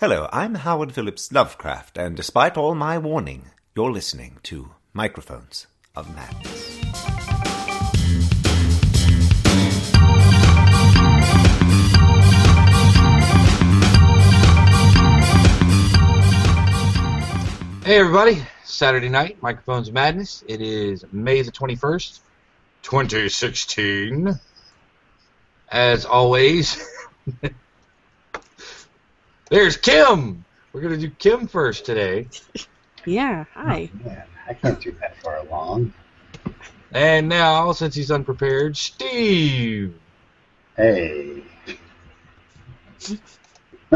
[0.00, 6.14] Hello, I'm Howard Phillips Lovecraft, and despite all my warning, you're listening to Microphones of
[6.14, 6.78] Madness.
[17.84, 20.44] Hey everybody, Saturday night, Microphones of Madness.
[20.46, 22.20] It is May the 21st,
[22.84, 24.38] 2016.
[25.72, 26.88] As always,
[29.50, 30.44] there's Kim.
[30.72, 32.28] We're going to do Kim first today.
[33.04, 33.90] Yeah, oh, hi.
[33.92, 35.92] Oh, man, I can't do that far along.
[36.92, 39.94] And now, since he's unprepared, Steve.
[40.76, 41.42] Hey.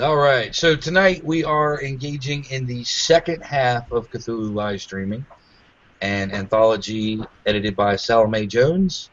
[0.00, 5.26] All right, so tonight we are engaging in the second half of Cthulhu live streaming,
[6.00, 9.10] an anthology edited by Salome Jones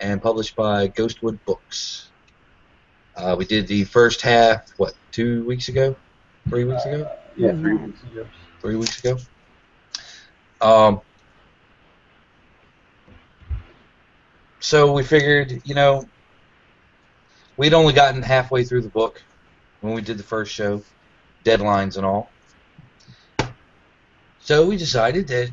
[0.00, 2.09] and published by Ghostwoods Books.
[3.20, 5.94] Uh, we did the first half, what, two weeks ago?
[6.48, 7.10] Three weeks ago?
[7.36, 8.26] yeah, three weeks ago.
[8.60, 9.18] Three weeks ago?
[10.62, 11.02] Um,
[14.58, 16.08] so we figured, you know,
[17.58, 19.22] we'd only gotten halfway through the book
[19.82, 20.82] when we did the first show,
[21.44, 22.30] deadlines and all.
[24.40, 25.52] So we decided that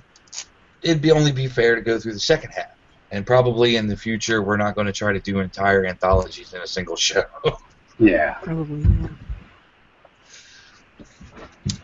[0.81, 2.76] it'd be only be fair to go through the second half.
[3.11, 6.61] And probably in the future, we're not going to try to do entire anthologies in
[6.61, 7.23] a single show.
[7.99, 8.35] Yeah.
[8.43, 8.81] Probably.
[8.83, 9.07] Yeah.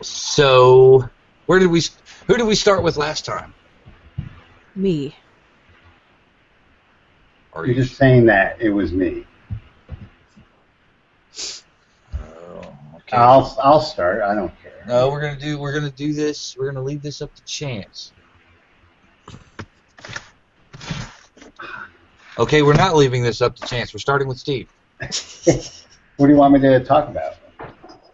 [0.00, 1.08] so,
[1.46, 1.82] where did we?
[2.28, 3.52] Who did we start with last time?
[4.76, 5.14] Me.
[7.52, 9.24] Are You're just saying that it was me.
[12.12, 13.16] Oh, okay.
[13.16, 14.22] I'll I'll start.
[14.22, 14.84] I don't care.
[14.86, 15.58] No, we're gonna do.
[15.58, 16.56] We're gonna do this.
[16.56, 18.12] We're gonna leave this up to chance.
[22.38, 23.94] Okay, we're not leaving this up to chance.
[23.94, 24.68] We're starting with Steve.
[26.16, 27.34] What do you want me to talk about?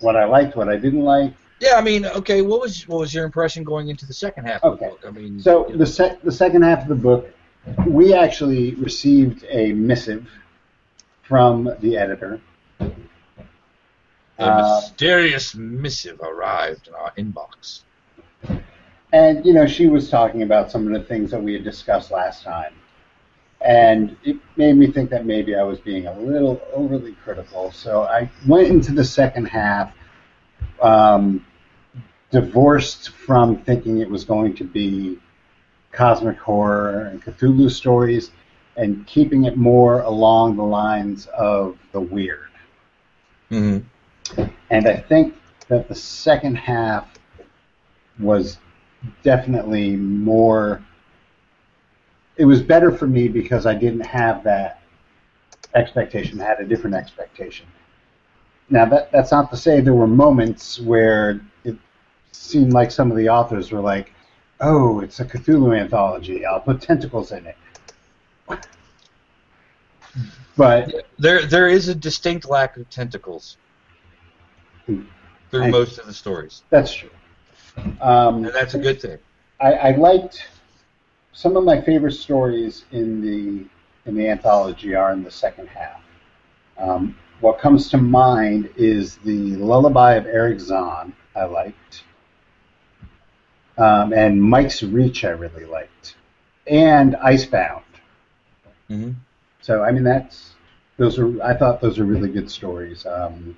[0.00, 1.34] What I liked, what I didn't like.
[1.60, 2.40] Yeah, I mean, okay.
[2.40, 4.86] What was what was your impression going into the second half of Okay.
[4.86, 5.00] the book?
[5.06, 7.28] I mean, So you know, the sec- the second half of the book,
[7.86, 10.26] we actually received a missive
[11.22, 12.40] from the editor.
[12.80, 12.90] a
[14.42, 17.82] uh, mysterious missive arrived in our inbox.
[19.12, 22.10] And you know, she was talking about some of the things that we had discussed
[22.10, 22.72] last time,
[23.70, 27.70] and it made me think that maybe I was being a little overly critical.
[27.70, 29.92] So I went into the second half,
[30.82, 31.46] um,
[32.32, 35.18] divorced from thinking it was going to be
[35.92, 38.32] cosmic horror and Cthulhu stories,
[38.76, 42.50] and keeping it more along the lines of the weird.
[43.52, 44.42] Mm-hmm.
[44.70, 45.36] And I think
[45.68, 47.06] that the second half
[48.18, 48.58] was
[49.22, 50.84] definitely more.
[52.40, 54.80] It was better for me because I didn't have that
[55.74, 56.40] expectation.
[56.40, 57.66] I had a different expectation.
[58.70, 61.76] Now that that's not to say there were moments where it
[62.32, 64.14] seemed like some of the authors were like,
[64.58, 66.46] "Oh, it's a Cthulhu anthology.
[66.46, 67.56] I'll put tentacles in it."
[70.56, 73.58] But There, there is a distinct lack of tentacles
[74.86, 75.02] Hmm.
[75.50, 77.10] through I- most of the stories, that's true.
[78.00, 79.18] Um, and that's a good thing.
[79.60, 80.48] I, I liked
[81.32, 83.66] some of my favorite stories in the
[84.08, 86.00] in the anthology are in the second half.
[86.78, 91.12] Um, what comes to mind is the Lullaby of Erich Zann.
[91.36, 92.04] I liked,
[93.78, 95.24] um, and Mike's Reach.
[95.24, 96.16] I really liked,
[96.66, 97.84] and Icebound.
[98.90, 99.12] Mm-hmm.
[99.62, 100.54] So I mean that's
[100.96, 103.06] those are I thought those are really good stories.
[103.06, 103.56] Um,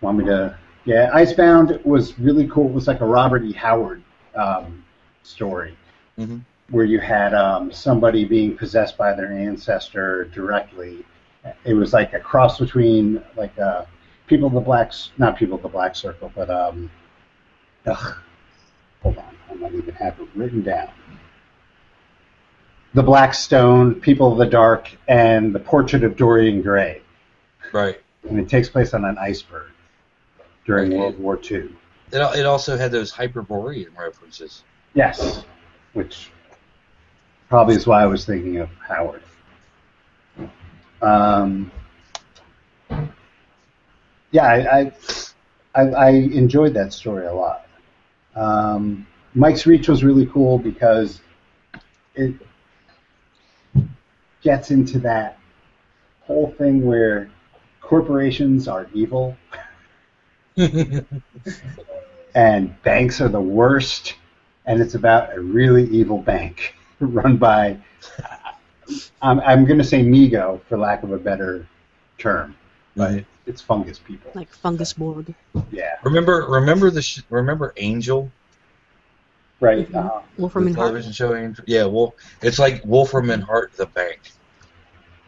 [0.00, 0.56] want me to?
[0.84, 2.68] Yeah, Icebound was really cool.
[2.68, 3.52] It was like a Robert E.
[3.52, 4.02] Howard
[4.34, 4.82] um,
[5.22, 5.76] story
[6.18, 6.42] Mhm.
[6.70, 11.04] Where you had um, somebody being possessed by their ancestor directly.
[11.64, 13.84] It was like a cross between like uh,
[14.26, 16.90] people of the black, not people of the black circle, but um,
[17.86, 18.16] ugh,
[19.02, 20.90] hold on, I might even have it written down.
[22.92, 27.02] The Black Stone, People of the Dark, and the Portrait of Dorian Gray,
[27.72, 28.00] Right.
[28.28, 29.68] and it takes place on an iceberg
[30.66, 30.98] during Okay.
[30.98, 31.70] World War II.
[32.12, 34.64] It, it also had those Hyperborean references.
[34.94, 35.44] Yes,
[35.92, 36.32] which
[37.50, 39.22] probably is why I was thinking of Howard.
[41.02, 41.70] Um,
[44.30, 44.92] yeah, I, I,
[45.74, 47.66] I, I enjoyed that story a lot.
[48.36, 51.20] Um, Mike's Reach was really cool because
[52.14, 52.34] it
[54.42, 55.36] gets into that
[56.22, 57.28] whole thing where
[57.80, 59.36] corporations are evil
[62.34, 64.14] and banks are the worst,
[64.66, 66.74] and it's about a really evil bank
[67.06, 67.78] run by,
[69.22, 71.66] I'm, I'm going to say Mi-Go for lack of a better
[72.18, 72.54] term,
[72.96, 74.30] but it's fungus people.
[74.34, 75.34] Like fungus Borg.
[75.70, 78.30] Yeah, Remember, remember the sh- remember Angel,
[79.60, 79.90] right.
[79.90, 79.94] Mhm.
[80.06, 80.86] Uh, Wolfram the and Hart.
[80.88, 81.64] television show Angel.
[81.66, 84.20] Yeah, well, it's like Wolfram and Hart, the bank.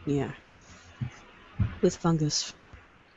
[0.05, 0.31] Yeah.
[1.81, 2.55] With fungus.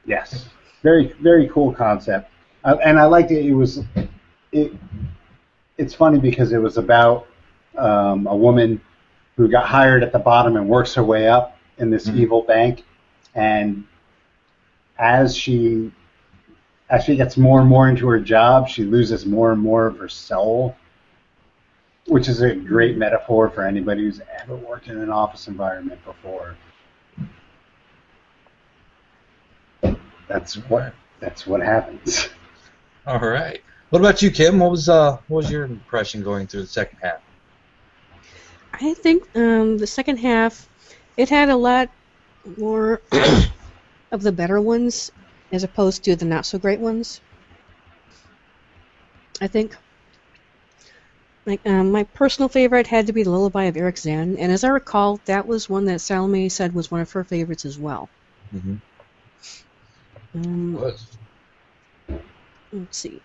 [0.06, 0.50] yes,
[0.84, 2.30] very very cool concept,
[2.64, 3.46] uh, and I liked it.
[3.46, 3.82] It was
[4.52, 4.74] it.
[5.78, 7.28] It's funny because it was about
[7.78, 8.82] um, a woman
[9.36, 12.16] who got hired at the bottom and works her way up in this Mhm.
[12.16, 12.84] evil bank,
[13.34, 13.84] and
[14.98, 15.92] as she
[16.88, 19.98] as she gets more and more into her job, she loses more and more of
[19.98, 20.76] her soul,
[22.06, 26.56] which is a great metaphor for anybody who's ever worked in an office environment before.
[30.28, 32.30] That's what that's what happens.
[33.08, 33.62] All right.
[33.90, 34.60] What about you, Kim?
[34.60, 37.22] What was uh what was your impression going through the second half?
[38.82, 40.68] I think um, the second half,
[41.18, 41.90] it had a lot
[42.58, 43.02] more
[44.12, 45.12] of the better ones
[45.52, 47.22] as opposed to the not so great ones.
[49.42, 49.76] I think.
[51.46, 54.64] Like um, my personal favorite had to be the Lullaby of Erich Zann, and as
[54.64, 58.10] I recall, that was one that Salome said was one of her favorites as well.
[58.54, 58.76] Mm-hmm.
[60.34, 61.06] Um, Was
[62.74, 63.22] let's see.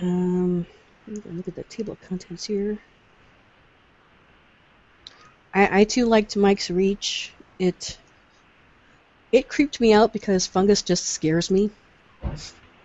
[0.00, 0.66] Um,
[1.06, 2.78] I'm look at the table of contents here.
[5.54, 7.32] I, I too liked Mike's Reach.
[7.58, 7.98] It
[9.32, 11.72] it creeped me out because fungus just scares me.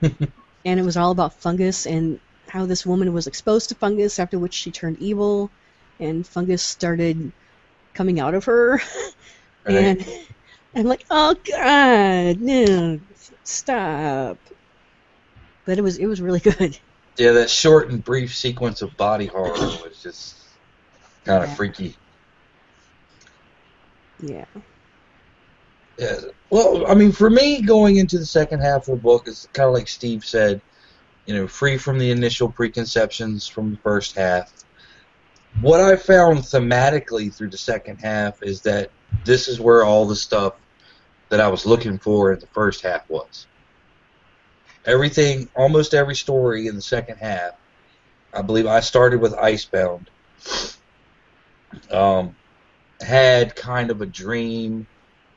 [0.65, 4.39] and it was all about fungus and how this woman was exposed to fungus, after
[4.39, 5.51] which she turned evil,
[5.99, 7.31] and fungus started
[7.93, 8.81] coming out of her.
[9.65, 9.93] right.
[9.93, 10.05] And
[10.75, 12.99] I'm like, oh god, no,
[13.43, 14.39] stop.
[15.65, 16.79] But it was it was really good.
[17.17, 19.51] yeah, that short and brief sequence of body horror
[19.83, 20.35] was just
[21.25, 21.55] kind of Yeah.
[21.55, 21.97] freaky.
[24.19, 24.45] Yeah.
[25.97, 26.19] Yeah.
[26.49, 29.67] Well, I mean, for me, going into the second half of the book is kind
[29.67, 30.61] of like Steve said,
[31.25, 34.53] you know, free from the initial preconceptions from the first half.
[35.61, 38.91] What I found thematically through the second half is that
[39.25, 40.53] this is where all the stuff
[41.29, 43.47] that I was looking for in the first half was.
[44.85, 47.53] Everything, almost every story in the second half,
[48.33, 50.09] I believe I started with Icebound,
[51.91, 52.35] um,
[53.01, 54.87] had kind of a dream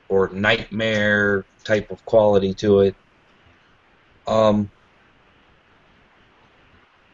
[0.09, 2.95] or nightmare type of quality to it.
[4.27, 4.71] Um,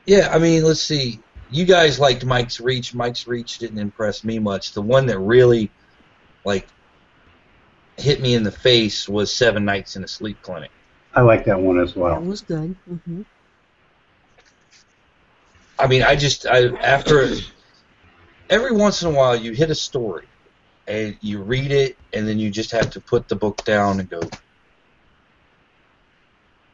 [0.06, 1.20] yeah, I mean, let's see.
[1.50, 2.94] You guys liked Mike's Reach.
[2.94, 4.72] Mike's Reach didn't impress me much.
[4.72, 5.70] The one that really,
[6.44, 6.66] like,
[7.96, 10.70] hit me in the face was Seven Nights in a Sleep Clinic.
[11.14, 12.14] I like that one as well.
[12.14, 12.30] That well.
[12.30, 12.74] was good.
[13.06, 13.22] hmm
[15.78, 17.34] I mean, I just I after
[18.48, 20.26] every once in a while you hit a story
[20.86, 24.08] and you read it and then you just have to put the book down and
[24.08, 24.20] go,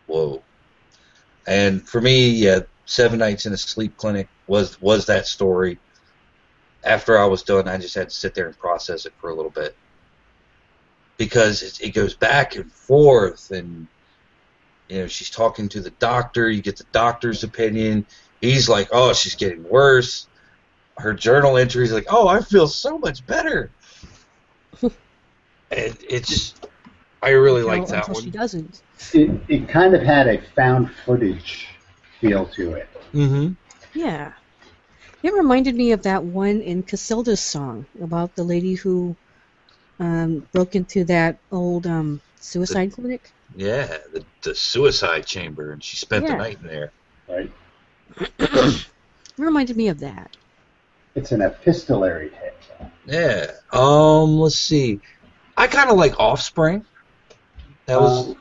[0.07, 0.43] whoa.
[1.47, 5.79] And for me, yeah, Seven Nights in a Sleep Clinic was was that story.
[6.85, 9.35] After I was done, I just had to sit there and process it for a
[9.35, 9.77] little bit
[11.17, 13.87] because it, it goes back and forth and
[14.89, 18.05] you know she's talking to the doctor you get the doctor's opinion
[18.41, 20.27] he's like oh she's getting worse
[20.99, 23.71] her journal entries like oh i feel so much better
[25.71, 26.55] and it's
[27.23, 28.83] i really like Until- that until she one doesn't.
[29.15, 31.67] It, it kind of had a found footage
[32.21, 32.89] feel to it.
[33.13, 33.53] mm-hmm
[33.95, 34.33] Yeah.
[35.23, 39.15] It reminded me of that one in Cassilda's song about the lady who
[40.01, 43.31] um, broke into that old um, suicide clinic.
[43.57, 46.93] yeah the, the suicide chamber and she spent the night in there
[47.29, 47.51] Right?
[49.39, 50.37] It reminded me of that.
[51.15, 52.52] It's an epistolary tale.
[53.07, 55.01] Yeah um let's see
[55.57, 56.85] i kind of like offspring
[57.87, 58.37] that was Um,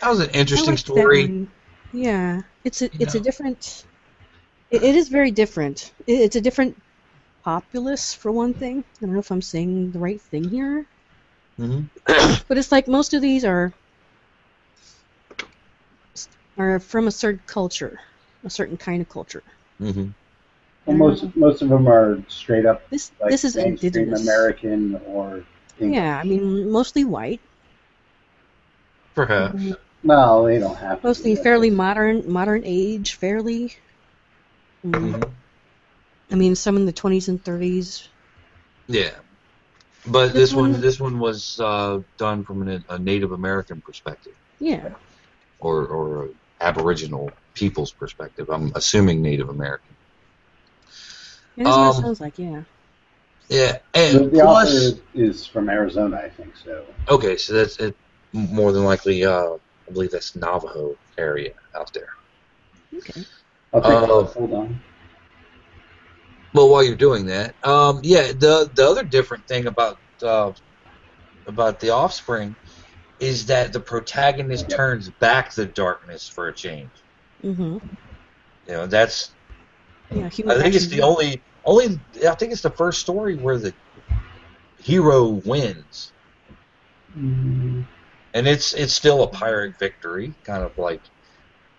[0.00, 1.48] that was an interesting that story.
[1.92, 3.84] Yeah, it's a You it's a different.
[4.70, 5.92] It, it is very different.
[6.06, 6.80] It, it's a different
[7.44, 8.84] populace for one thing.
[8.98, 10.86] I don't know if I'm saying the right thing here,
[11.58, 11.84] mm-hmm.
[12.48, 13.72] but it's like most of these are
[16.56, 18.00] are from a certain culture,
[18.44, 19.42] a certain kind of culture.
[19.80, 20.08] Mm-hmm.
[20.86, 24.22] Well, most most of them are straight up This like this is mainstream indigenous.
[24.22, 25.44] American or
[25.80, 25.96] English.
[25.96, 27.40] Yeah, I mean mostly white,
[29.14, 31.06] perhaps Well, they don't have to.
[31.08, 31.42] mostly be.
[31.42, 33.76] fairly modern, modern age, fairly.
[34.84, 35.30] Mm, Mhm.
[36.30, 38.08] I mean, some in the 20s and 30s.
[38.88, 39.14] Yeah,
[40.06, 43.80] but This this one, one- this one was uh, done from an, a Native American
[43.82, 44.94] perspective, Yeah,
[45.58, 46.28] or or a
[46.60, 48.48] Aboriginal people's perspective.
[48.50, 49.96] I'm assuming Native American.
[51.60, 52.38] And that's what Um, it sounds like.
[52.38, 52.62] Yeah.
[53.48, 56.54] Yeah, The, and the author plus, is, is from Arizona, I think.
[56.56, 57.96] So okay, so that's it.
[58.32, 59.54] More than likely, uh,
[59.88, 62.10] I believe that's Navajo area out there.
[62.96, 63.24] Okay.
[63.74, 64.24] I'll take Uh.
[64.24, 64.80] Hold on.
[66.54, 70.52] Well, while you're doing that, um, yeah, the the other different thing about uh,
[71.46, 72.54] about the Offspring
[73.18, 76.90] is that the protagonist turns back the darkness for a change.
[77.44, 77.78] Mm-hmm.
[78.68, 79.32] You know, that's
[80.10, 83.58] Yeah, human I think it's the only only I think it's the first story where
[83.58, 83.74] the
[84.78, 86.12] hero wins,
[87.18, 87.84] Mm,
[88.34, 91.00] and it's it's still a Pyrrhic victory, kind of like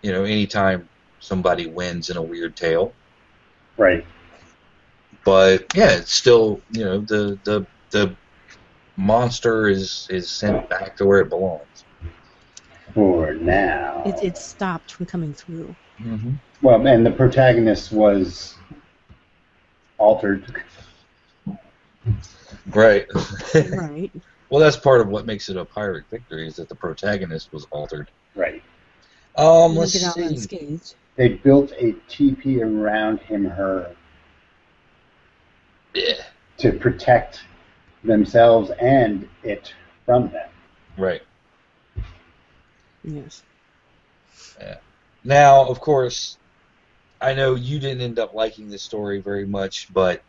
[0.02, 0.88] you know anytime
[1.20, 2.92] somebody wins in a weird tale.
[3.76, 4.04] Right.
[5.24, 8.14] But yeah, it's still you know the the the
[8.96, 11.84] monster is is sent back to where it belongs.
[12.94, 14.02] For now.
[14.04, 15.74] It, it stopped from coming through.
[15.98, 16.32] Mm-hmm.
[16.60, 18.56] Well, and the protagonist was
[20.02, 20.62] altered.
[22.74, 23.06] Right.
[23.54, 24.10] right.
[24.50, 27.66] well, that's part of what makes it a Pyrrhic victory is that the protagonist was
[27.70, 28.10] altered.
[28.34, 28.62] Right.
[29.36, 30.80] Um, let's get out see.
[31.16, 33.94] They built a teepee around him, her,
[35.94, 36.14] Yeah.
[36.58, 37.42] to protect
[38.02, 39.72] themselves and it
[40.04, 40.48] from them.
[40.96, 41.22] Right.
[43.04, 43.42] Yes.
[45.24, 46.36] Now, of course,
[47.22, 50.22] I know you didn't end up liking this story very much, but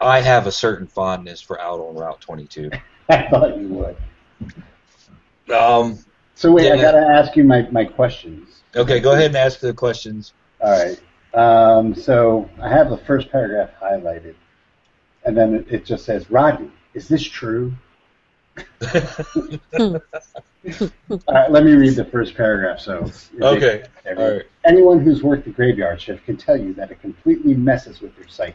[0.00, 2.70] I have a certain fondness for Out on Route 22.
[3.08, 3.96] I thought you would.
[5.54, 5.98] Um,
[6.34, 8.62] So wait, I gotta ask you my, my questions.
[8.76, 10.34] okay, go ahead and ask the questions.
[10.60, 11.00] All right.
[11.34, 14.34] Um, so I have the first paragraph highlighted,
[15.24, 17.72] and then it, it just says, "Rodney, is this true?"
[19.82, 20.00] All
[21.28, 22.80] right, let me read the first paragraph.
[22.80, 24.42] So okay, Every- all right.
[24.64, 28.28] Anyone who's worked the graveyard shift can tell you that it completely messes with your
[28.28, 28.54] psyche.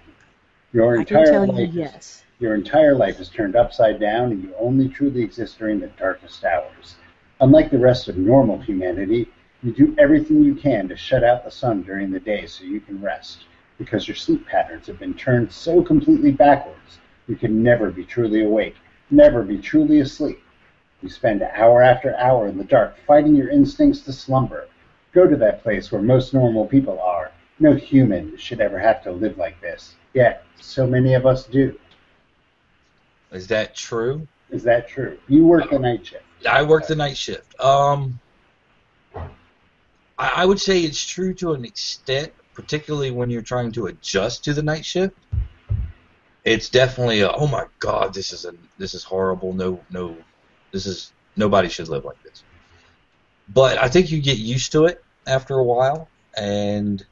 [0.74, 2.24] Your I can entire tell you life, is, yes.
[2.40, 6.44] your entire life is turned upside down, and you only truly exist during the darkest
[6.44, 6.96] hours.
[7.40, 9.28] Unlike the rest of normal humanity,
[9.64, 12.80] you do everything you can to shut out the sun during the day so you
[12.80, 13.46] can rest,
[13.78, 18.44] because your sleep patterns have been turned so completely backwards you can never be truly
[18.44, 18.76] awake,
[19.10, 20.42] never be truly asleep.
[21.02, 24.68] You spend hour after hour in the dark fighting your instincts to slumber.
[25.14, 27.32] Go to that place where most normal people are.
[27.60, 29.96] No human should ever have to live like this.
[30.14, 31.78] Yet, so many of us do.
[33.32, 34.28] Is that true?
[34.50, 35.18] Is that true?
[35.28, 36.24] You work the night shift.
[36.50, 37.60] I work the night shift.
[37.60, 38.20] Um,
[39.16, 39.28] I,
[40.18, 44.54] I would say it's true to an extent, particularly when you're trying to adjust to
[44.54, 45.16] the night shift.
[46.48, 49.52] It's definitely a, oh my god, this is a this is horrible.
[49.52, 50.16] No, no,
[50.72, 52.42] this is nobody should live like this.
[53.50, 57.06] But I think you get used to it after a while, and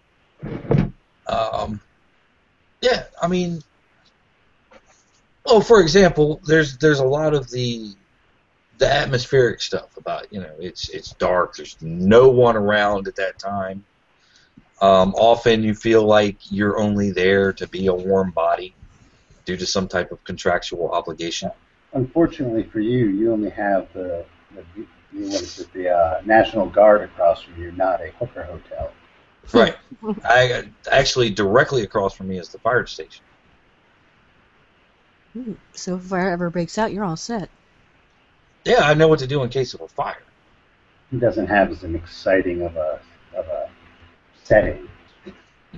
[1.27, 1.81] um,
[2.79, 3.61] yeah, I mean,
[5.45, 7.93] oh, for example, there's there's a lot of the
[8.77, 11.57] the atmospheric stuff about you know it's it's dark.
[11.57, 13.83] There's no one around at that time.
[14.79, 18.73] Um, often you feel like you're only there to be a warm body
[19.45, 21.51] due to some type of contractual obligation.
[21.93, 24.85] Unfortunately for you, you only have the, the, the
[25.29, 28.91] what is it, the uh, National Guard across from you, not a hooker hotel.
[29.53, 29.75] Right.
[30.23, 33.23] I actually directly across from me is the fire station.
[35.33, 35.53] Hmm.
[35.73, 37.49] So if fire ever breaks out, you're all set.
[38.65, 40.23] Yeah, I know what to do in case of a fire.
[41.11, 42.99] He doesn't have as an exciting of a
[43.35, 43.69] of a
[44.43, 44.89] setting.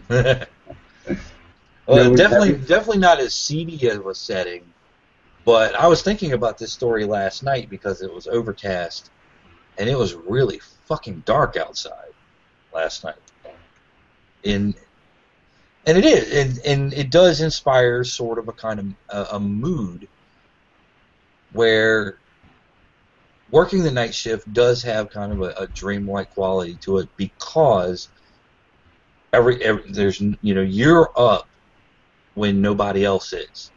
[1.88, 4.63] well, No, definitely, definitely not as seedy of a setting.
[5.46, 9.10] But I was thinking about this story last night because it was overcast,
[9.77, 12.12] and it was really fucking dark outside
[12.74, 13.15] last night.
[14.44, 14.75] In
[15.86, 19.39] and it is, and, and it does inspire sort of a kind of a, a
[19.39, 20.10] mood
[21.53, 22.17] where
[23.51, 28.10] working the night shift does have kind of a, a dreamlike quality to it because
[29.32, 31.48] every, every there's you know you're up
[32.38, 33.72] when nobody else is.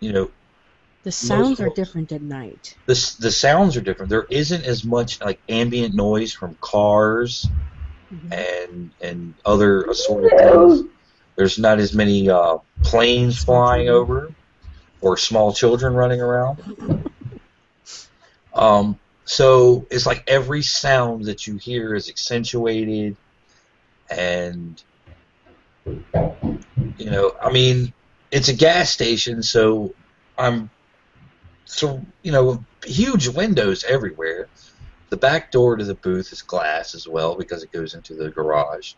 [0.00, 0.30] You know
[1.04, 2.76] The sounds are different at night.
[2.86, 4.10] the the sounds are different.
[4.10, 7.48] There isn't as much like ambient noise from cars
[8.12, 8.32] Mhm.
[8.32, 10.82] and and other assorted things.
[11.36, 14.30] There's not as many uh, planes flying over
[15.00, 16.58] or small children running around.
[18.56, 23.16] Um, so it's like every sound that you hear is accentuated,
[24.08, 24.80] and
[25.86, 27.92] you know, I mean,
[28.30, 29.94] it's a gas station, so
[30.36, 30.70] I'm
[31.64, 34.48] so you know, huge windows everywhere.
[35.10, 38.30] The back door to the booth is glass as well because it goes into the
[38.30, 38.94] garage.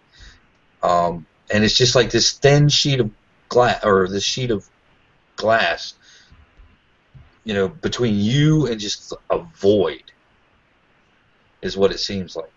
[0.82, 3.10] Um, and it's just like this thin sheet of
[3.48, 4.68] glass or this sheet of
[5.36, 5.94] glass
[7.46, 10.02] you know, between you and just a void
[11.62, 12.50] is what it seems like.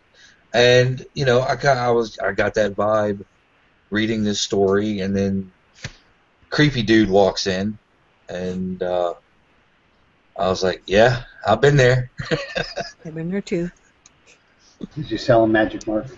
[0.51, 3.23] And you know, I got I was I got that vibe
[3.89, 5.51] reading this story, and then
[6.49, 7.77] creepy dude walks in,
[8.29, 9.13] and uh,
[10.37, 12.09] I was like, yeah, I've been there.
[13.05, 13.69] I've been there too.
[14.95, 16.17] Did you sell them magic markers?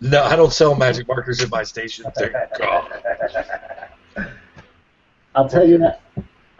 [0.00, 2.04] No, I don't sell magic markers at my station.
[2.16, 2.92] Thank God.
[5.34, 6.00] I'll tell you that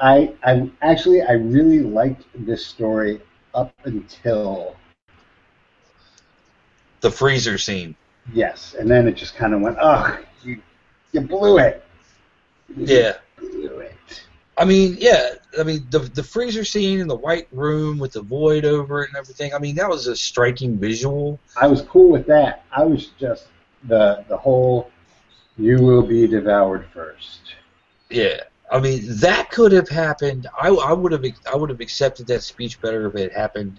[0.01, 3.21] I I actually I really liked this story
[3.55, 4.77] up until
[7.01, 7.95] The freezer scene.
[8.33, 10.19] yes, and then it just kind of went, oh,
[11.15, 11.83] you blew it.
[12.77, 13.13] You Yeah.
[13.39, 13.95] blew it.
[14.57, 15.31] I mean, yeah.
[15.59, 19.09] I mean, the the freezer scene in the white room with the void over it
[19.09, 19.55] and everything.
[19.55, 21.39] I mean, that was a striking visual.
[21.57, 22.65] I was cool with that.
[22.73, 23.47] I was just
[23.85, 24.91] the the whole
[25.57, 27.55] you will be devoured first.
[28.11, 28.41] Yeah.
[28.73, 30.49] I mean, that could have happened.
[30.61, 33.79] I, I would have I would have accepted that speech better if it happened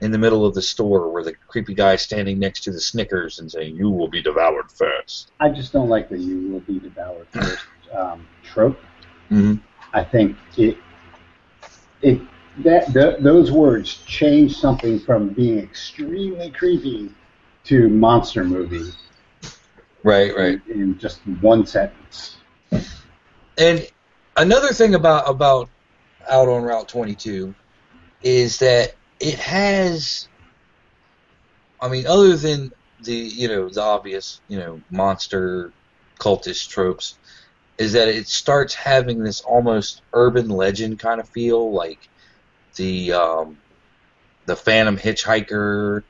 [0.00, 2.80] in the middle of the store where the creepy guy is standing next to the
[2.80, 5.32] Snickers and saying, "You will be devoured first.
[5.40, 8.78] I just don't like the you will be devoured first um, trope.
[9.30, 9.54] Mm-hmm.
[9.92, 10.76] I think it
[12.02, 12.20] it
[12.58, 17.10] that th- those words change something from being extremely creepy
[17.64, 18.92] to monster movie
[20.02, 20.60] Right, right.
[20.68, 22.36] in just one sentence.
[23.58, 23.86] And
[24.36, 25.68] another thing about about
[26.28, 27.54] out on Route 22
[28.22, 30.28] is that it has
[31.80, 32.70] I mean other than
[33.00, 35.72] the you know the obvious, you know, monster
[36.20, 37.18] cultist tropes
[37.78, 42.08] is that it starts having this almost urban legend kind of feel like
[42.76, 43.58] the um
[44.46, 46.02] the phantom hitchhiker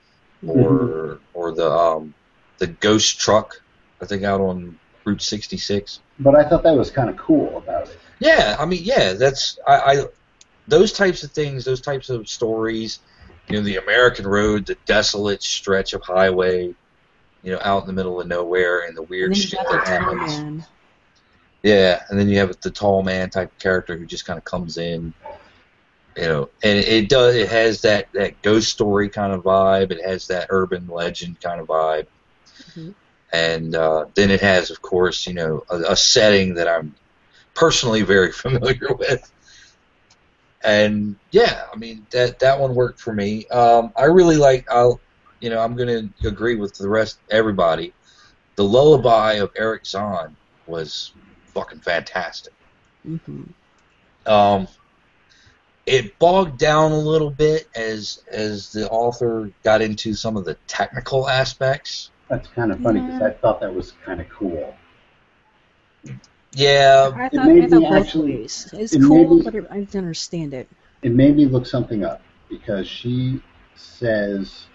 [0.47, 2.15] or or the um
[2.59, 3.55] the ghost truck
[4.01, 7.89] I think out on Route 66 But I thought that was kind of cool about
[7.89, 7.99] it.
[8.21, 10.05] yeah, I mean, yeah, that's I, I
[10.69, 13.01] those types of things, those types of stories.
[13.49, 16.75] You know, the American road, the desolate stretch of highway,
[17.43, 20.21] you know, out in the middle of nowhere, and the weird you shit that happens.
[20.21, 20.67] man.
[21.63, 24.45] Yeah, and then you have the tall man type of character who just kind of
[24.45, 25.15] comes in,
[26.17, 27.35] you know, and it, it does.
[27.37, 29.93] It has that that ghost story kind of vibe.
[29.93, 32.07] It has that urban legend kind of vibe,
[32.71, 32.95] Mhm.
[33.33, 36.95] and uh, then it has, of course, you know, a, a setting that I'm
[37.55, 39.33] personally very familiar with.
[40.65, 43.47] And yeah, I mean that that one worked for me.
[43.49, 44.67] Um, I really like.
[44.71, 45.01] I'll,
[45.41, 47.21] you know, I'm going to agree with the rest.
[47.31, 47.95] Everybody,
[48.57, 51.15] the lullaby of Erich Zann was
[51.55, 52.53] fucking fantastic.
[53.05, 53.43] hmm
[54.25, 54.67] Um,
[55.87, 60.55] it bogged down a little bit as as the author got into some of the
[60.67, 62.11] technical aspects.
[62.29, 63.29] That's kind of funny because Yeah.
[63.29, 64.75] I thought that was kind of cool.
[66.57, 68.71] Yeah, I It thought, made I me actually- ways.
[68.73, 70.69] It's it cool, made me- but it, I didn't understand it.
[71.03, 73.43] It made me look something up because she
[73.75, 74.67] says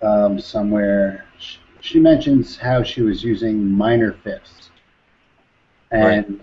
[0.00, 4.70] um, somewhere she, she mentions how she was using minor fifths,
[5.90, 6.40] and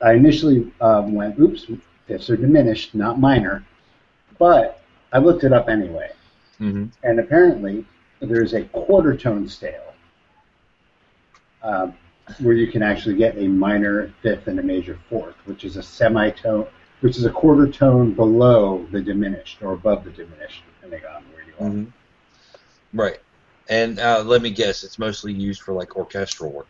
[0.00, 1.66] I initially um, went, "Oops,
[2.06, 3.66] fifths are diminished, not minor,"
[4.38, 4.80] but
[5.12, 6.10] I looked it up anyway,
[6.56, 7.84] hmm and apparently
[8.20, 9.92] there's a quarter tone scale
[11.62, 11.92] um,
[12.40, 15.82] where you can actually get a minor fifth and a major fourth, which is a
[15.82, 16.66] semitone,
[17.00, 21.44] which is a quarter tone below the diminished or above the diminished, depending on where
[21.44, 21.68] you are.
[21.70, 21.84] hmm
[22.92, 23.20] right.
[23.68, 26.66] And uh, let me guess, it's mostly used for like orchestral work.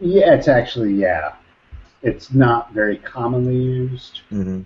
[0.00, 1.34] Yeah, it's actually yeah,
[2.02, 4.20] it's not very commonly used.
[4.28, 4.62] hmm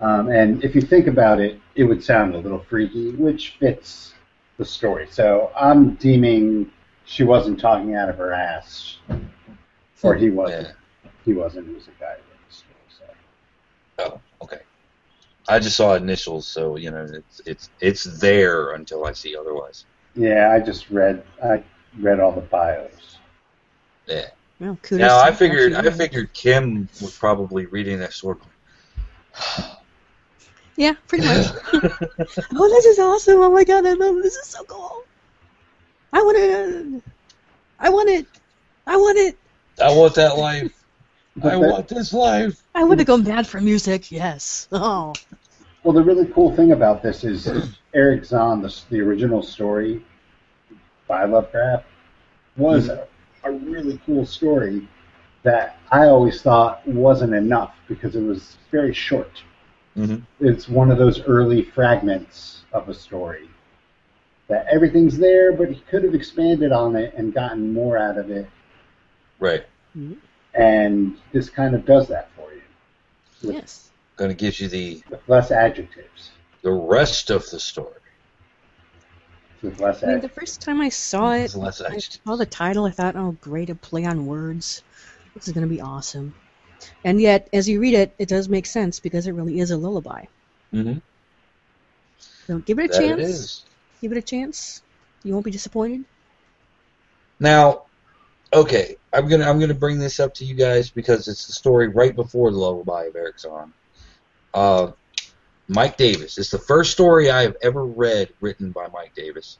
[0.00, 4.14] Um, and if you think about it, it would sound a little freaky, which fits
[4.58, 5.06] the story.
[5.10, 6.70] So I'm deeming
[7.04, 8.98] she wasn't talking out of her ass,
[10.02, 10.68] or he wasn't.
[10.68, 11.10] Yeah.
[11.24, 11.68] He wasn't.
[11.68, 13.14] He was a guy who wrote the story.
[13.96, 14.20] So.
[14.40, 14.60] Oh, okay.
[15.48, 19.84] I just saw initials, so you know it's it's it's there until I see otherwise.
[20.14, 21.24] Yeah, I just read.
[21.42, 21.62] I
[21.98, 23.18] read all the bios.
[24.06, 24.26] Yeah.
[24.60, 28.38] Well, Now I figured I figured Kim was probably reading that sword.
[30.76, 31.46] Yeah, pretty much.
[31.72, 33.40] oh, this is awesome!
[33.40, 34.36] Oh my god, I love this.
[34.36, 35.04] Is so cool.
[36.14, 37.02] I want it.
[37.80, 38.26] I want it.
[38.86, 39.36] I want it.
[39.82, 40.84] I want that life.
[41.42, 42.62] I want this life.
[42.72, 44.12] I want to go mad for music.
[44.12, 44.68] Yes.
[44.70, 45.12] Oh.
[45.82, 47.48] Well, the really cool thing about this is
[47.94, 50.04] Erich Zann, the, the original story
[51.08, 51.84] by Lovecraft,
[52.56, 53.08] was a,
[53.42, 54.88] a really cool story
[55.42, 59.42] that I always thought wasn't enough because it was very short.
[59.96, 60.22] Mhm.
[60.38, 63.48] It's one of those early fragments of a story
[64.48, 68.30] that everything's there, but he could have expanded on it and gotten more out of
[68.30, 68.48] it.
[69.38, 69.64] Right.
[70.54, 72.62] And this kind of does that for you.
[73.42, 73.90] With Yes.
[74.16, 76.30] going to give you the with less adjectives.
[76.62, 77.90] the rest of the story.
[79.62, 82.20] With less I mean, the first time I saw it, It's less I adjectives.
[82.26, 82.84] saw the title.
[82.84, 84.82] I thought, oh, great, a play on words.
[85.34, 86.34] This is going to be awesome.
[87.02, 89.76] And yet, as you read it, it does make sense because it really is a
[89.76, 90.26] lullaby.
[90.72, 90.98] Mm-hmm.
[92.46, 93.64] So give it a That chance.
[94.04, 94.10] It is.
[94.10, 94.82] Give it a chance.
[95.22, 96.04] You won't be disappointed.
[97.40, 97.82] Now,
[98.52, 101.88] okay, I'm gonna I'm gonna bring this up to you guys because it's the story
[101.88, 103.72] right before the lullaby of Erich Zann.
[104.52, 104.92] Uh,
[105.68, 106.36] Mike Davis.
[106.38, 109.58] It's the first story I have ever read written by Mike Davis.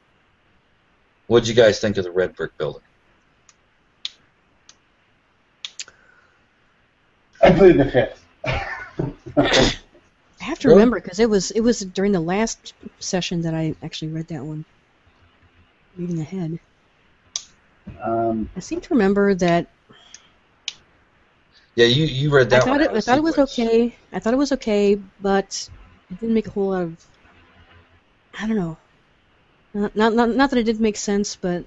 [1.27, 2.83] What'd you guys think of the Red Brick Building?
[7.41, 8.13] I plead the
[8.45, 9.81] fifth.
[10.45, 10.69] I have to Really?
[10.69, 14.45] remember because it was it was during the last session that I actually read that
[14.45, 14.63] one.
[15.97, 16.59] Reading ahead,
[18.03, 19.71] um, I seem to remember that
[21.75, 22.81] Yeah, you, you read I that thought one.
[22.81, 23.95] it I thought it was okay.
[24.13, 25.69] I thought it was okay, but
[26.11, 27.05] it didn't make a whole lot of.
[28.39, 28.77] I don't know.
[29.73, 31.65] Not not not, not that it didn't make sense, but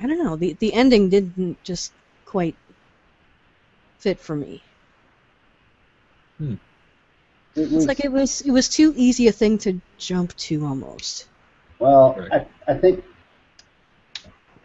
[0.00, 0.36] I don't know.
[0.36, 1.92] The the ending didn't just
[2.24, 2.56] quite
[3.98, 4.62] fit for me.
[6.40, 6.58] It
[7.56, 11.26] It's was, like it was it was too easy a thing to jump to almost.
[11.78, 12.32] well, Right.
[12.66, 13.04] I, I think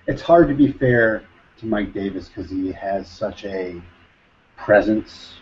[0.08, 1.24] it's hard to be fair
[1.60, 3.82] to Mike Davis because he has such a
[4.58, 5.34] presence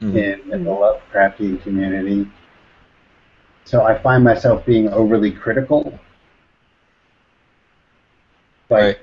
[0.00, 0.16] Mhm.
[0.16, 2.28] in the Lovecraftian community.
[3.64, 5.98] So I find myself being overly critical.
[8.70, 8.98] Like Right.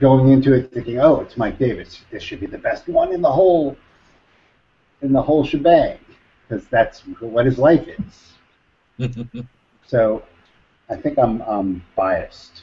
[0.00, 2.04] going into it thinking, "Oh, it's Mike Davis.
[2.10, 3.76] This should be the best one in the whole
[5.02, 5.98] in the whole shebang,"
[6.48, 7.86] because that's what his life
[8.98, 9.14] is.
[9.86, 10.22] So
[10.88, 12.62] I think I'm um, biased.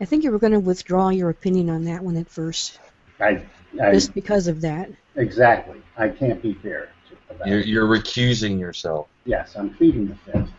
[0.00, 2.78] I think you were going to withdraw your opinion on that one at first,
[3.18, 3.42] I,
[3.82, 4.90] I just because of that.
[5.16, 5.80] exactly.
[5.96, 6.90] I can't be fair.
[7.30, 10.50] About You're, you're recusing yourself, Yes, I'm pleading the fifth.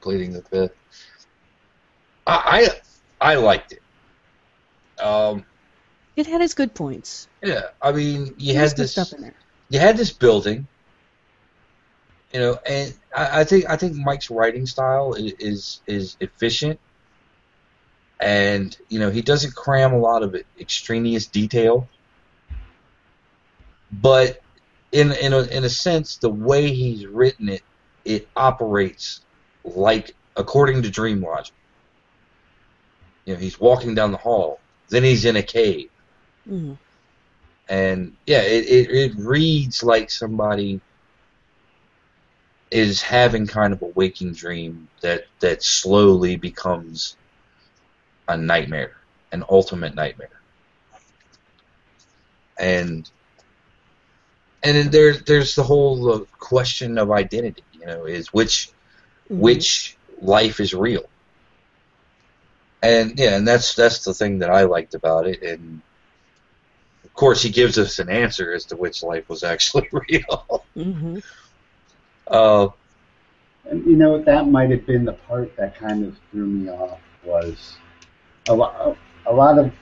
[0.00, 0.74] pleading the fifth.
[2.26, 2.68] I
[3.20, 3.82] I, I liked it.
[5.00, 5.44] Um,
[6.18, 7.28] It had its good points.
[7.44, 9.34] yeah, I mean, you had this stuff in there.
[9.70, 10.66] you had this building,
[12.34, 16.80] you know, and I, I think I think Mike's writing style is, is is efficient,
[18.18, 21.88] and you know he doesn't cram a lot of extraneous detail,
[23.92, 24.42] but
[24.90, 27.62] in in a, in a sense, the way he's written it,
[28.04, 29.20] it operates
[29.62, 31.54] like according to dream logic.
[33.24, 35.90] You know, he's walking down the hall, then he's in a cave
[36.48, 36.74] hmm
[37.68, 40.82] and yeah, it, it, it reads like somebody
[42.70, 47.16] is having kind of a waking dream that that slowly becomes
[48.28, 48.96] a nightmare,
[49.32, 50.42] an ultimate nightmare.
[52.58, 53.10] And
[54.62, 58.72] and then there there's the whole uh, question of identity, you know, is which
[59.30, 59.64] Mhm.
[59.68, 61.04] which life is real.
[62.82, 65.82] And yeah, and that's that's the thing that I liked about it and
[67.18, 70.64] course he gives us an answer as to which life was actually real.
[70.76, 71.22] Mhm.
[72.28, 72.68] Uh
[73.70, 77.00] And you know that might have been the part that kind of threw me off
[77.24, 77.76] was
[78.48, 78.96] a lot.
[79.26, 79.72] A lot of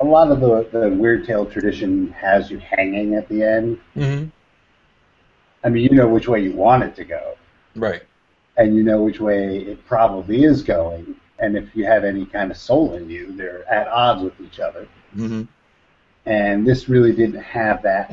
[0.00, 3.78] a lot of the, the weird tale tradition has you hanging at the end.
[3.96, 4.30] mhm,
[5.64, 7.36] I mean, you know which way you want it to go,
[7.76, 8.02] right.
[8.56, 11.14] and you know which way it probably is going.
[11.38, 14.60] And if you have any kind of soul in you, they're at odds with each
[14.60, 14.86] other.
[15.14, 15.42] hmm
[16.26, 18.12] And this really didn't have that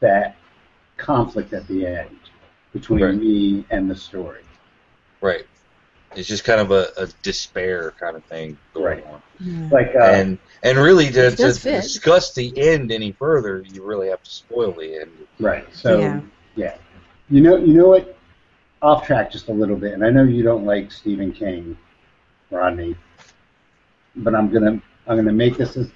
[0.00, 0.36] that
[0.96, 2.18] conflict at the end
[2.72, 3.14] between Right.
[3.14, 4.42] me and the story.
[5.20, 5.44] Right.
[6.16, 9.06] It's just kind of a, a despair kind of thing going Right.
[9.06, 9.22] on.
[9.40, 9.68] Yeah.
[9.70, 14.22] Like uh, and and really to, to discuss the end any further, you really have
[14.22, 15.10] to spoil the end.
[15.38, 15.66] Right.
[15.74, 16.20] So Yeah.
[16.56, 16.76] yeah.
[17.28, 18.16] You know you know what?
[18.82, 21.76] Off track just a little bit, and I know you don't like Stephen King,
[22.50, 22.96] Rodney,
[24.16, 25.90] but I'm gonna I'm gonna make this as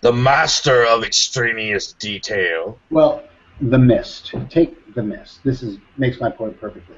[0.00, 2.78] The master of extraneous detail.
[2.90, 3.22] well.
[3.60, 4.32] The Mist.
[4.50, 5.40] Take the Mist.
[5.42, 6.94] This is makes my point perfectly.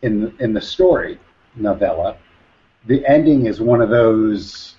[0.00, 1.18] In the, in the story
[1.54, 2.16] novella,
[2.86, 4.76] the ending is one of those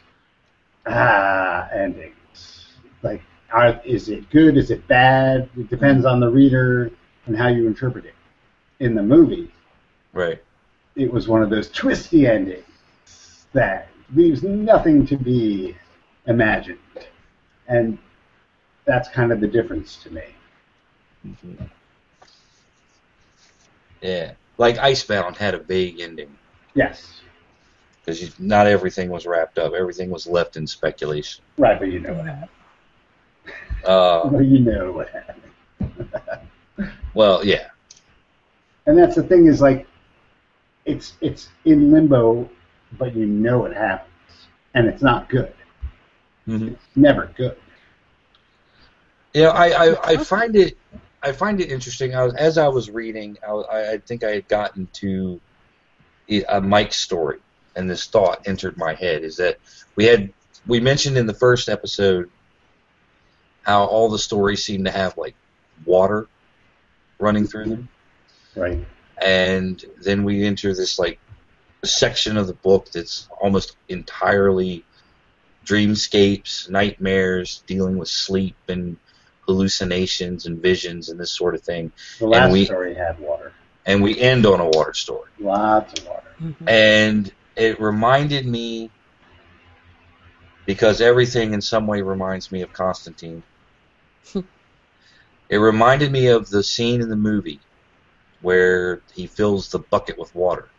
[0.87, 2.67] ah endings.
[3.03, 4.57] Like, are, is it good?
[4.57, 5.49] Is it bad?
[5.55, 6.91] It depends on the reader
[7.27, 8.15] and how you interpret it.
[8.79, 9.51] In the movie,
[10.13, 10.41] Right.
[10.95, 12.65] it was one of those twisty endings
[13.53, 15.75] that leaves nothing to be
[16.25, 16.79] imagined.
[17.69, 17.97] And
[18.85, 20.23] that's kind of the difference to me.
[24.01, 24.31] Yeah.
[24.57, 26.35] Like Icebound had a vague ending
[26.73, 27.21] Yes.
[28.03, 29.73] because not everything was wrapped up.
[29.73, 31.43] Everything was left in speculation.
[31.57, 32.49] Right, but you know what happened.
[33.85, 36.11] Uh, Well, you know what happened.
[37.13, 37.67] well, yeah.
[38.85, 39.87] And that's the thing is like,
[40.85, 42.49] it's it's in limbo,
[42.97, 44.09] but you know it happens,
[44.73, 45.53] and it's not good.
[46.49, 46.73] Mhm.
[46.73, 47.55] It's never good.
[49.33, 50.77] You know, I, I, I find it
[51.21, 52.15] I find it interesting.
[52.15, 55.39] I was as I was reading, I, I I think I had gotten to
[56.29, 57.39] a Mike's story,
[57.75, 59.59] and this thought entered my head: is that
[59.95, 60.33] we had
[60.65, 62.29] we mentioned in the first episode
[63.61, 65.35] how all the stories seem to have like
[65.85, 66.27] water
[67.19, 67.89] running through them,
[68.55, 68.83] Right.
[69.21, 71.19] and then we enter this like
[71.83, 74.83] section of the book that's almost entirely
[75.65, 78.97] dreamscapes, nightmares, dealing with sleep and
[79.47, 81.91] hallucinations and visions and this sort of thing.
[82.19, 83.53] The last we- story had water.
[83.85, 85.29] And we end on a water story.
[85.39, 86.27] Lots of water.
[86.41, 86.69] Mhm.
[86.69, 88.91] And it reminded me
[90.65, 93.41] because everything in some way reminds me of Constantine.
[95.49, 97.59] it reminded me of the scene in the movie
[98.41, 100.69] where he fills the bucket with water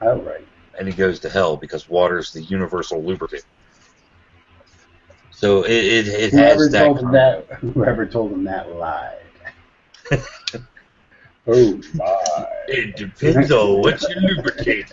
[0.00, 0.46] Oh, right.
[0.78, 3.44] And he goes to hell because water is the universal lubricant.
[5.30, 6.84] So it it, it Whoever has that.
[6.86, 9.18] told him that, whoever told him that lied.
[11.46, 12.46] oh my!
[12.68, 14.90] It depends on what you lubricate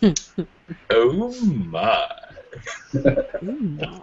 [0.00, 0.14] in.
[0.90, 2.08] oh my!
[2.94, 4.00] Ooh, my.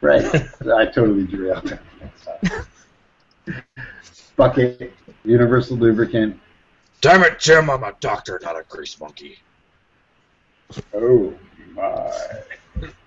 [0.00, 0.24] right.
[0.70, 1.78] I totally derailed
[2.42, 2.66] that.
[4.36, 4.92] Bucket,
[5.24, 6.38] universal lubricant.
[7.00, 7.68] Damn it, Jim!
[7.68, 9.38] I'm a doctor, not a grease monkey.
[10.94, 11.34] Oh
[11.74, 12.12] my!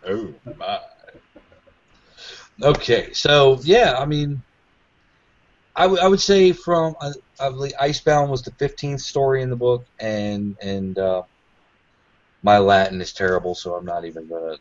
[0.05, 0.79] Oh my.
[2.61, 4.41] Okay, so yeah, I mean,
[5.75, 9.49] I, w- I would say from uh, I believe Icebound was the fifteenth story in
[9.49, 11.23] the book, and and uh,
[12.43, 14.57] my Latin is terrible, so I'm not even gonna.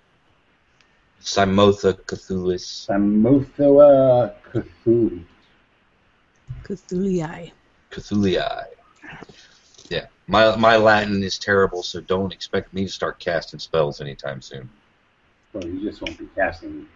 [1.20, 5.24] Simotha Cthulhu's Samothoa Cthulhu.
[6.62, 7.52] Cthulhu.
[7.90, 8.64] Cthulhii.
[9.90, 14.40] Yeah, my my Latin is terrible, so don't expect me to start casting spells anytime
[14.40, 14.68] soon.
[15.52, 16.88] Well, you just won't be casting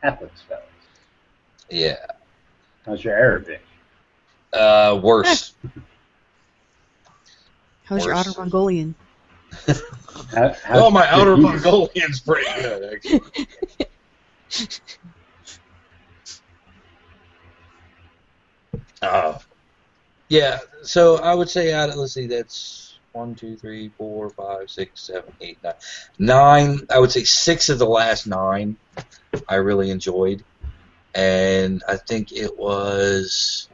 [0.00, 0.62] Catholic spells.
[1.70, 1.96] Yeah,
[2.86, 3.62] How's your Arabic?
[4.52, 5.54] uh, worse.
[7.84, 8.94] How's your Outer Mongolian?
[9.66, 9.74] How,
[10.32, 13.20] how's Oh, my outer Mongolian's pretty good, actually.
[19.04, 19.38] Uh,
[20.28, 24.70] yeah, so I would say out of, let's see, that's one, two, three, four, five,
[24.70, 25.74] six, seven, eight, nine.
[26.18, 28.76] Nine, I would say six of the last nine
[29.48, 30.44] I really enjoyed.
[31.14, 33.68] And I think it was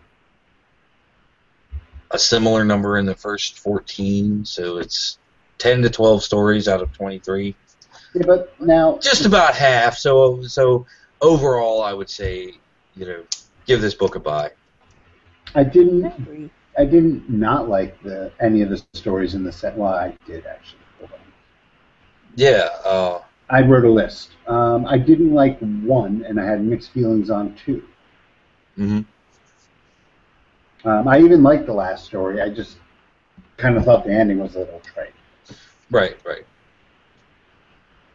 [2.11, 5.19] a similar number in the first 14, so it's
[5.59, 7.55] 10 to 12 stories out of 23
[8.15, 9.97] Yeah, but now just about half.
[9.97, 10.87] So so
[11.21, 12.55] overall, I would say
[12.97, 13.23] you know
[13.67, 14.51] give this book a buy.
[15.55, 16.07] I didn't.
[16.07, 16.51] Agree.
[16.79, 19.77] I didn't not like the any of the stories in the set.
[19.77, 20.81] Well, I did actually.
[20.99, 21.19] Hold on.
[22.37, 24.31] Yeah, uh, I wrote a list.
[24.47, 27.83] Um, I didn't like one, and I had mixed feelings on two.
[28.77, 29.01] hmm
[30.85, 32.41] Um, I even liked the last story.
[32.41, 32.79] I just
[33.57, 35.13] kind of thought the ending was a little trite.
[35.91, 36.45] right, right.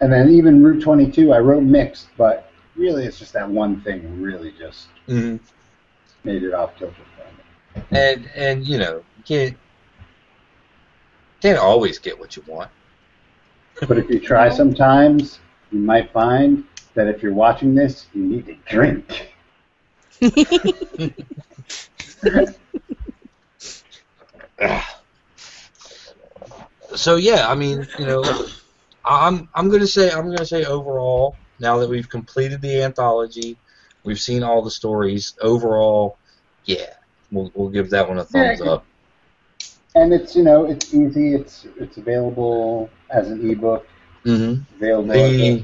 [0.02, 4.21] And then even Route 22, I wrote mixed, but really it's just that one thing
[4.21, 5.38] really just hmm
[6.25, 6.93] made it off for me.
[7.91, 9.57] And and you know you can't
[11.41, 12.71] can't always get what you want.
[13.88, 15.39] But if you try sometimes,
[15.71, 16.63] you might find
[16.95, 19.33] that if you're watching this, you need to drink.
[26.95, 28.23] So yeah, I mean you know
[29.03, 33.57] I'm I'm gonna say I'm gonna say overall now that we've completed the anthology,
[34.06, 35.34] we've seen all the stories.
[35.41, 36.18] Overall,
[36.65, 36.94] yeah,
[37.32, 38.72] we'll we'll give that one a thumbs Yeah.
[38.72, 38.86] up.
[39.96, 41.34] And it's you know it's easy.
[41.36, 43.88] It's it's available as an ebook.
[44.26, 44.62] Mm-hmm.
[44.78, 45.13] Available.
[45.13, 45.63] The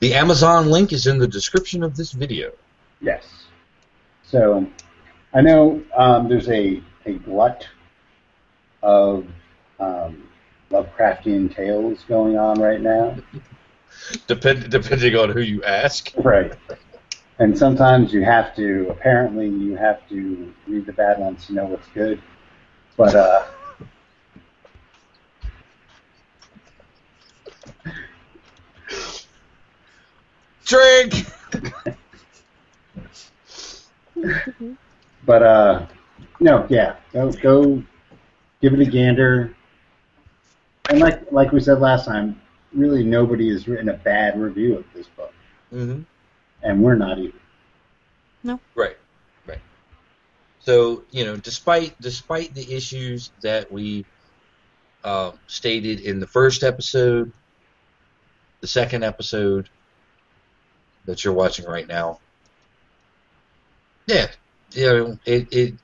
[0.00, 2.52] the Amazon link is in the description of this video.
[3.00, 3.24] yes.
[4.24, 4.66] So
[5.32, 7.66] I know um, there's a a glut
[8.82, 9.26] of
[9.80, 10.28] um,
[10.70, 13.16] Lovecraftian tales going on right now.
[14.26, 16.12] Depend, depending on who you ask.
[16.18, 16.52] Right.
[17.38, 21.66] And sometimes you have to, apparently, you have to read the bad ones to know
[21.66, 22.20] what's good.
[22.96, 23.44] But, uh,
[30.64, 31.26] Drink.
[35.24, 35.86] but, uh,
[36.40, 37.82] no, yeah, go, go
[38.60, 39.54] give it a gander.
[40.90, 42.40] And like like we said last time,
[42.72, 45.32] really nobody has written a bad review of this book,
[45.72, 46.02] Mm-hmm.
[46.62, 47.32] And we're not even.
[48.42, 48.60] No.
[48.74, 48.96] Right,
[49.46, 49.60] right.
[50.60, 54.04] So you know, despite despite the issues that we
[55.04, 57.32] uh, stated in the first episode,
[58.60, 59.68] the second episode
[61.06, 62.20] that you're watching right now,
[64.06, 64.28] yeah,
[64.72, 65.74] you know, it it.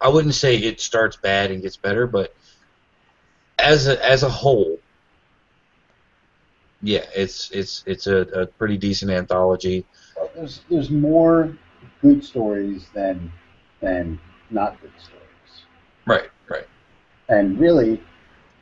[0.00, 2.34] I wouldn't say it starts bad and gets better, but
[3.58, 4.78] as a as a whole,
[6.84, 9.86] yeah, it's it's it's a, a pretty decent anthology.
[10.34, 11.56] There's there's more
[12.02, 13.32] good stories than
[13.80, 14.20] than
[14.50, 15.64] not good stories.
[16.06, 16.66] Right, right.
[17.28, 18.02] And really,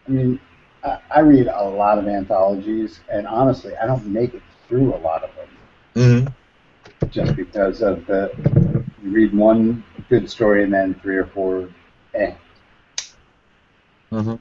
[0.06, 0.40] I mean,
[0.84, 4.98] I, I read a lot of anthologies, and honestly, I don't make it through a
[4.98, 5.48] lot of them
[5.94, 7.08] Mm-hmm.
[7.10, 8.32] just because of the
[9.02, 11.68] you read one good story and then three or four
[12.14, 12.32] eh.
[14.12, 14.36] Mm-hmm.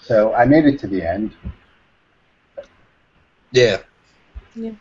[0.00, 1.34] So I made it to the end.
[3.52, 3.78] Yeah.
[4.54, 4.72] Yeah.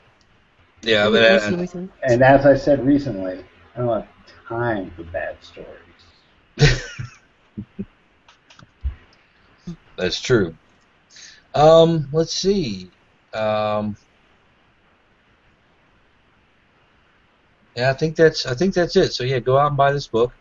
[0.83, 1.89] Yeah, I'm but listening uh.
[2.03, 3.43] And as I said recently,
[3.75, 4.07] I don't have
[4.47, 5.67] time for bad stories.
[9.97, 10.55] that's true.
[11.53, 12.91] Um, let's see.
[13.33, 13.95] Um,
[17.75, 19.13] yeah, I think that's I think that's it.
[19.13, 20.33] So yeah, go out and buy this book.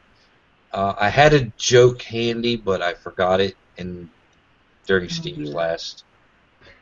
[0.72, 4.10] Uh, I had a joke handy, but I forgot it in
[4.86, 5.54] during Oh, Steve's dear.
[5.54, 6.04] last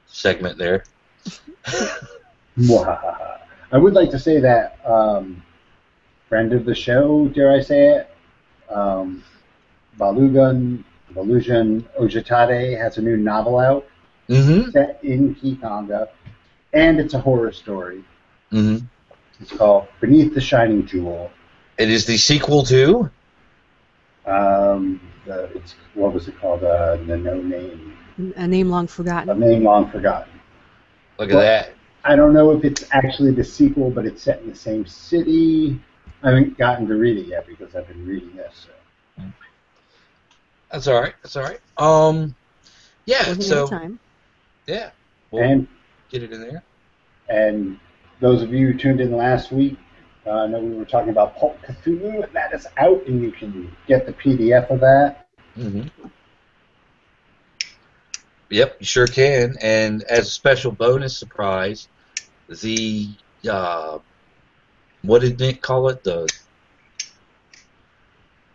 [0.06, 0.84] segment there.
[2.58, 3.38] Mwahaha.
[3.72, 5.42] I would like to say that um,
[6.28, 8.10] friend of the show, dare I say it,
[8.70, 9.22] um,
[9.98, 13.86] Balogun, Balujan Ojetade has a new novel out
[14.28, 14.72] Mm-hmm.
[14.72, 16.06] set in Ki-Khanga,
[16.74, 18.04] and it's a horror story.
[18.52, 18.84] Mm-hmm.
[19.40, 21.30] It's called Beneath the Shining Jewel.
[21.78, 23.10] It is the sequel to.
[24.26, 26.62] Um, the, it's what was it called?
[26.62, 27.96] Uh, the No Name,
[28.36, 29.30] A name long forgotten.
[29.30, 30.37] a name long forgotten.
[31.18, 31.70] Look at Well- that.
[32.04, 35.78] I don't know if it's actually the sequel, but it's set in the same city.
[36.22, 38.66] I haven't gotten to read it yet because I've been reading this.
[39.18, 39.24] So.
[40.70, 41.14] That's all right.
[41.22, 41.60] That's all right.
[41.76, 42.34] Um,
[43.06, 43.26] yeah.
[43.26, 43.98] Wasn't So time.
[44.66, 44.90] yeah,
[45.30, 45.66] we'll And
[46.10, 46.62] get it in there.
[47.28, 47.78] and
[48.20, 49.76] those of you who tuned in last week,
[50.26, 53.32] uh, I know we were talking about Pulp Cthulhu, and that is out, and you
[53.32, 55.26] can get the PDF of that.
[55.56, 55.88] Mm-hmm.
[58.50, 59.56] Yep, you sure can.
[59.60, 61.88] And as a special bonus surprise,
[62.48, 63.08] the
[63.48, 63.98] uh,
[65.02, 66.02] what did Nick call it?
[66.02, 66.28] The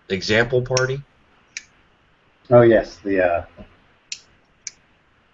[0.10, 1.01] example party.
[2.49, 3.45] Oh yes, the uh,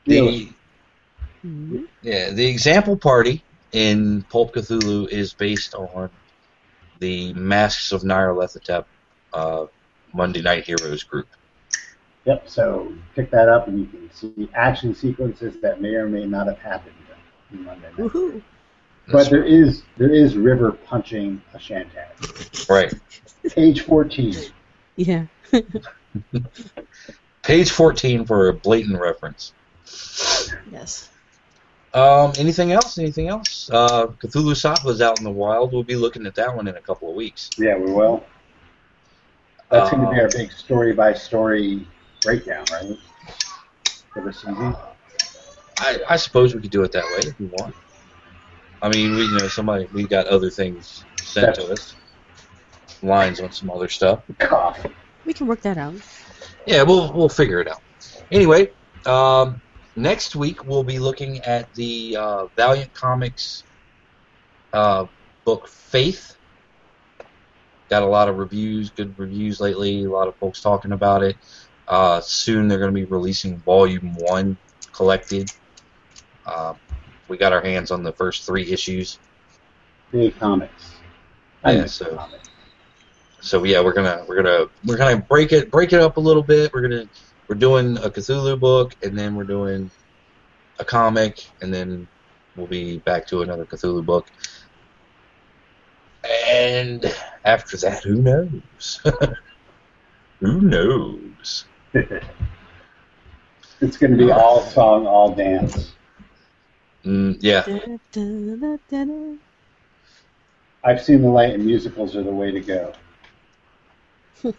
[0.06, 0.50] The
[2.02, 6.10] yeah, the example party in Pulp Cthulhu is based on
[7.00, 8.86] the Masks of Nyarlathotep
[9.34, 9.66] uh,
[10.14, 11.28] Monday Night Heroes group.
[12.26, 12.50] Yep.
[12.50, 16.48] So pick that up, and you can see action sequences that may or may not
[16.48, 16.96] have happened
[17.52, 17.98] in Monday Night.
[17.98, 18.42] Woohoo.
[19.12, 22.70] But there is there is River punching a Shantak.
[22.70, 22.94] right.
[23.54, 24.36] Page fourteen.
[24.96, 25.26] Yeah.
[27.44, 29.54] Page 14 for a blatant reference.
[30.72, 31.10] Yes.
[31.94, 32.98] Um, anything else?
[32.98, 33.70] Anything else?
[33.72, 35.72] Uh, Cthulhusattva's out in the wild.
[35.74, 37.50] We'll be looking at that one in a couple of weeks.
[37.58, 38.24] Yeah, we will.
[39.72, 41.88] That's going to be Uh, our big story by story
[42.22, 42.98] breakdown, right?
[44.14, 44.76] For the season.
[45.80, 47.76] I, I suppose we could do it that way if we want.
[48.82, 51.96] I mean, we you know somebody we got other things sent to us,
[53.02, 54.24] lines on some other stuff.
[55.26, 55.96] We can work that out.
[56.66, 57.82] Yeah, we'll we'll figure it out.
[58.32, 58.70] Anyway,
[59.06, 59.62] um,
[59.96, 63.66] next week we'll be looking at the uh, Valiant Comics
[64.74, 65.06] uh,
[65.46, 66.36] book Faith.
[67.90, 70.04] Got a lot of reviews, good reviews lately.
[70.04, 71.38] A lot of folks talking about it.
[71.90, 74.56] Uh, soon they're going to be releasing Volume One
[74.94, 75.52] collected.
[76.46, 76.76] Uh,
[77.28, 79.18] we got our hands on the first three issues.
[80.12, 80.96] Big comics.
[81.64, 82.50] I Yeah, so- comics.
[83.42, 86.44] so yeah, we're gonna we're gonna we're gonna break it break it up a little
[86.44, 86.72] bit.
[86.74, 87.06] We're gonna
[87.48, 89.90] we're doing a Cthulhu book, and then we're doing
[90.80, 92.08] a comic, and then
[92.56, 94.28] we'll be back to another Cthulhu book.
[96.48, 97.06] And
[97.46, 99.02] after that, who knows?
[100.40, 101.66] who knows?
[103.82, 105.94] it's going to be all song, all dance.
[107.04, 107.66] Mm, yeah.
[110.84, 112.94] I've seen the light, and musicals are the way to go.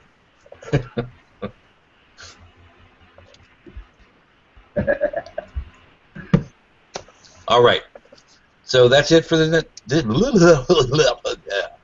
[7.49, 7.83] all right.
[8.65, 9.67] So that's it for the.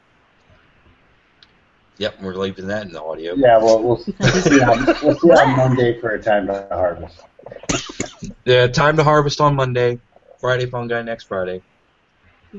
[1.99, 3.35] Yep, we're leaving that in the audio.
[3.35, 7.21] Yeah, well, we'll, we'll see on, we'll see on Monday for a time to harvest.
[8.45, 10.01] Yeah, time to harvest on Monday.
[10.41, 11.63] Friday fungi next Friday,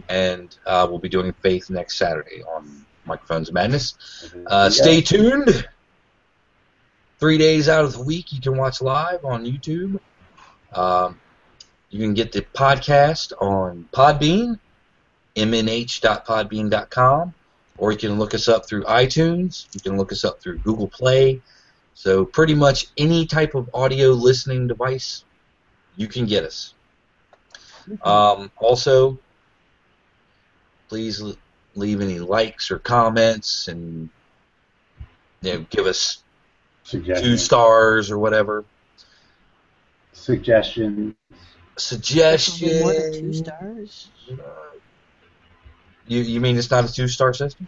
[0.08, 3.96] and uh, we'll be doing faith next Saturday on Microphones of Madness.
[4.46, 5.66] Uh, stay tuned.
[7.20, 10.00] Three days out of the week, you can watch live on YouTube.
[10.74, 11.20] Um,
[11.90, 14.60] you can get the podcast on Podbean,
[15.36, 17.34] mnh.podbean.com,
[17.78, 19.68] or you can look us up through iTunes.
[19.74, 21.42] You can look us up through Google Play.
[21.94, 25.24] So pretty much any type of audio listening device,
[25.96, 26.74] you can get us.
[28.04, 29.18] Um, also,
[30.90, 31.24] please
[31.76, 34.10] leave any likes or comments, and
[35.42, 36.24] you know, give us
[36.84, 38.66] two stars or whatever.
[41.78, 42.58] Suggestions.
[42.58, 44.10] Preferably More than two Suggestions.
[44.28, 44.87] stars.
[46.08, 47.68] You you mean it's not a two star system?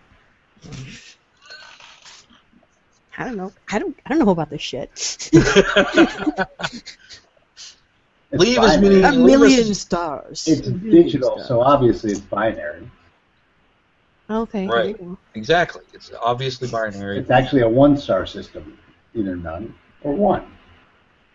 [3.17, 3.51] I don't know.
[3.71, 3.97] I don't.
[4.05, 5.29] I don't know about this shit.
[8.31, 10.47] It's Leave as many- A million us- stars.
[10.47, 11.47] It's digital, stars.
[11.47, 12.89] so obviously it's binary.
[14.29, 14.67] Okay.
[14.67, 14.95] Right.
[14.95, 15.81] there you exactly.
[15.93, 17.17] It's obviously binary.
[17.17, 18.77] It's actually a one-star system,
[19.15, 19.73] either none
[20.03, 20.45] or one.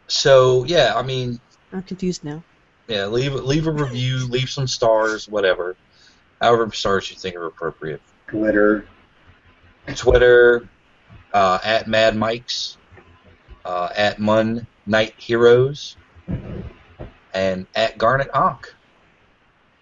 [0.07, 1.41] So yeah, I mean.
[1.73, 2.45] I'm confused now.
[2.87, 5.75] yeah, leave leave a review, leave some stars, whatever,
[6.45, 8.03] however many stars you think are appropriate.
[8.27, 8.87] Twitter.
[9.97, 10.69] Twitter
[11.33, 12.77] uh, at Mad Mikes,
[13.65, 15.97] uh, at Mun Night Heroes,
[17.33, 18.75] and at Garnet Ankh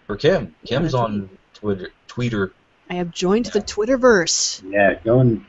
[0.07, 0.55] for Kim.
[0.65, 1.89] Kim's on Twitter.
[2.07, 2.53] Twitter.
[2.89, 4.61] I have joined the Twitterverse.
[4.69, 5.45] Yeah, go and,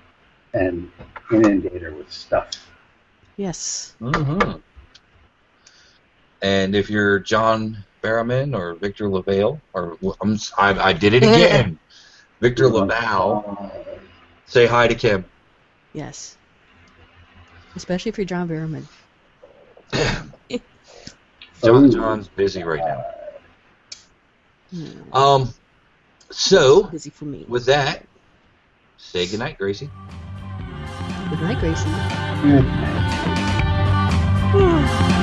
[0.53, 0.91] and
[1.31, 2.51] inundate her with stuff.
[3.37, 3.95] Yes.
[4.01, 4.59] Mm-hmm.
[6.45, 11.23] And if you're John Barrowman or Victor LaVale, or I'm, s- I, I did it
[11.23, 11.79] again,
[12.39, 13.69] Victor LaValle, Uh,
[14.45, 15.25] say hi to Kim.
[15.95, 16.37] Yes.
[17.77, 18.85] Especially if you're John Barrowman.
[21.65, 23.05] John John's busy right now.
[24.71, 25.15] Hmm.
[25.17, 25.55] Um,
[26.31, 27.47] so Busy for me.
[27.49, 28.05] with that,
[28.99, 29.89] say goodnight, Gracie.
[31.31, 31.85] Good night, Gracie.
[32.43, 32.65] good.
[34.53, 35.14] Hmm.